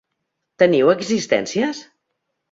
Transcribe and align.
Teniu 0.61 0.87
existències? 0.93 1.83